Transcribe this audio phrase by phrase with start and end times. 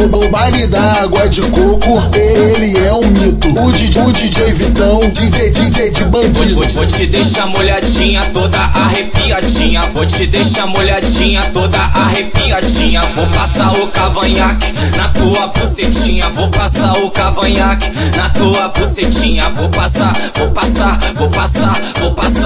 [0.00, 3.48] O baile da água de coco, ele é um mito.
[3.48, 6.54] O DJ, o DJ Vitão, DJ, DJ de bandido.
[6.54, 9.82] Vou, vou te deixar molhadinha, toda arrepiadinha.
[9.86, 13.02] Vou te deixar molhadinha, toda arrepiadinha.
[13.06, 16.28] Vou passar o cavanhaque na tua bucetinha.
[16.30, 19.48] Vou passar o cavanhaque na tua bucetinha.
[19.50, 21.76] Vou passar, vou passar, vou passar,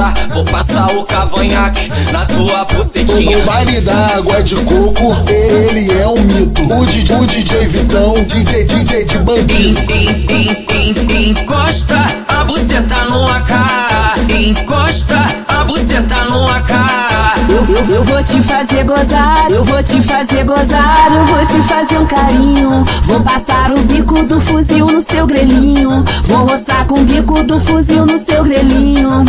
[0.02, 3.38] vou passar, vou passar o cavanhaque na tua bucetinha.
[3.38, 6.62] O baile da água de coco, ele é um mito.
[6.62, 9.80] O DJ, o DJ Vitão, DJ, DJ de bandido.
[9.92, 11.96] En- en- en- Encosta
[12.28, 13.52] a buceta no AK.
[14.48, 15.16] Encosta
[15.48, 16.72] a buceta no AK.
[17.48, 21.62] Eu, eu, eu vou te fazer gozar, eu vou te fazer gozar, eu vou te
[21.68, 22.84] fazer um carinho.
[23.04, 26.04] Vou passar o bico do fuzil no seu grelhinho.
[26.24, 29.24] Vou roçar com o bico do fuzil no seu grelhinho.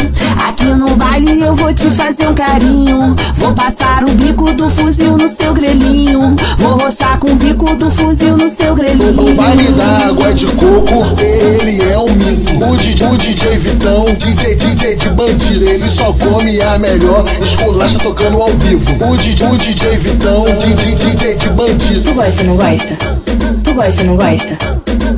[0.64, 3.14] Aqui no baile eu vou te fazer um carinho.
[3.36, 6.38] Vou passar o bico do fuzil no seu grelhinho.
[6.58, 9.36] Vou roçar com o bico do fuzil no seu O grelhinho.
[9.36, 12.54] baile da água de coco, ele é um mito.
[12.66, 15.66] O DJ, o DJ Vitão, DJ, DJ de bandido.
[15.66, 18.94] Ele só come a melhor esculacha tocando ao vivo.
[19.06, 22.04] O DJ, o DJ Vitão, DJ, DJ de bandido.
[22.04, 22.96] Tu gosta, não gosta?
[23.62, 24.58] Tu gosta, não gosta?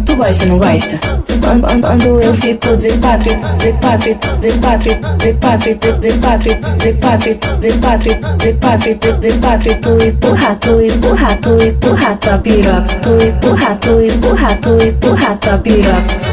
[0.07, 0.99] Tu gosta, não gosta?
[1.45, 3.29] Quando, quando- quando eu fico de quatro,
[3.59, 9.31] de quatro, de quatro, de quatro, de quatro, de quatro, de quatro, de quatro, de
[9.33, 15.35] quatro, tu empurra, tu empurra, tu empurra tua piroca, tu empurra, tu empurra, tu empurra
[15.35, 16.24] tua piroca.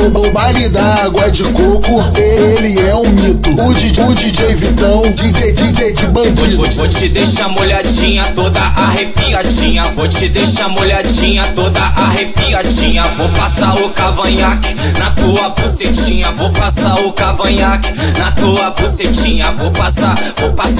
[0.00, 3.50] O, o baile da água de coco, ele é um mito.
[3.50, 6.56] O DJ, o DJ Vitão, DJ, DJ de bandido.
[6.56, 9.84] Vou, vou te deixar molhadinha, toda arrepiadinha.
[9.90, 13.02] Vou te deixar molhadinha, toda arrepiadinha.
[13.08, 16.30] Vou passar o cavanhaque na tua bucetinha.
[16.32, 19.50] Vou passar o cavanhaque na tua bucetinha.
[19.52, 20.79] Vou passar, vou passar,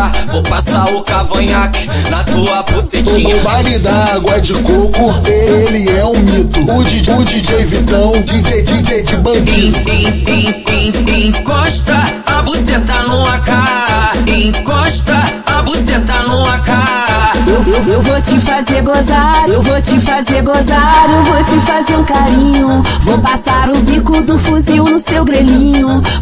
[0.00, 3.36] vou passar, vou passar o cavanhaque na tua bucetinha.
[3.36, 6.60] O baile da água de coco, ele é um mito.
[6.60, 9.78] O DJ, o DJ Vitão, DJ, DJ de bandido.
[9.90, 11.94] En- en- en- Encosta
[12.26, 13.50] a buceta no AK.
[14.26, 15.14] Encosta
[15.46, 16.70] a buceta no AK.
[17.46, 21.60] Eu, eu, eu vou te fazer gozar, eu vou te fazer gozar, eu vou te
[21.66, 22.82] fazer um carinho.
[23.02, 25.69] Vou passar o bico do fuzil no seu grelhinho.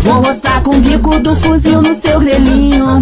[0.01, 3.01] Vou roçar com o bico do fuzil no seu grelhinho.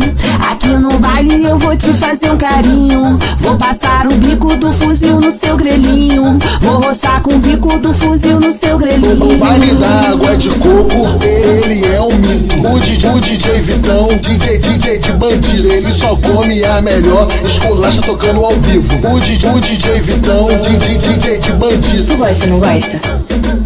[0.51, 3.19] Aqui no baile eu vou te fazer um carinho.
[3.39, 6.39] Vou passar o bico do fuzil no seu grelhinho.
[6.61, 9.39] Vou roçar com o bico do fuzil no seu O grelhinho.
[9.39, 12.57] baile da água de coco, ele é um mito.
[12.67, 15.69] O DJ, o DJ Vitão, DJ, DJ de bandido.
[15.73, 18.97] Ele só come a melhor esculacha tocando ao vivo.
[19.15, 22.05] O DJ, o DJ Vitão, DJ, DJ de bandido.
[22.05, 23.01] Tu gosta, não gosta?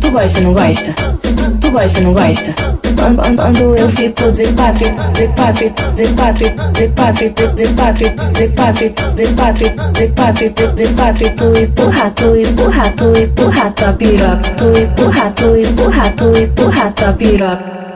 [0.00, 0.94] Tu gosta, não gosta?
[1.60, 2.54] Tu gosta, não gosta?
[3.00, 4.84] Quando, quando- quando eu fico de quatro,
[5.14, 10.86] de quatro, de quatro, de quatro, de quatro, de quatro, de quatro, de quatro, de
[10.94, 16.90] quatro, tu empurra, tu empurra, tu empurra tua piroca, tu empurra, tu empurra, tu empurra
[16.90, 17.89] tua piroca.